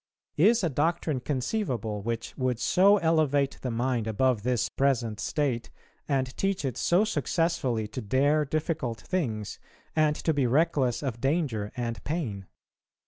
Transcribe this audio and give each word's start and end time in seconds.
Is 0.37 0.63
a 0.63 0.69
doctrine 0.71 1.19
conceivable 1.19 2.01
which 2.01 2.35
would 2.35 2.57
so 2.57 2.97
elevate 2.97 3.59
the 3.61 3.69
mind 3.69 4.07
above 4.07 4.41
this 4.41 4.67
present 4.67 5.19
state, 5.19 5.69
and 6.07 6.35
teach 6.37 6.65
it 6.65 6.75
so 6.75 7.03
successfully 7.05 7.87
to 7.89 8.01
dare 8.01 8.43
difficult 8.43 8.99
things, 9.01 9.59
and 9.95 10.15
to 10.15 10.33
be 10.33 10.47
reckless 10.47 11.03
of 11.03 11.21
danger 11.21 11.71
and 11.77 12.03
pain? 12.03 12.47